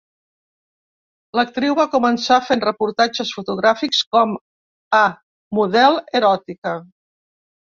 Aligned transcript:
L'actriu 1.39 1.75
va 1.79 1.85
començar 1.91 2.39
fent 2.47 2.63
reportatges 2.65 3.35
fotogràfics 3.39 4.01
com 4.17 4.35
a 5.03 5.03
model 5.61 6.01
eròtica. 6.23 6.75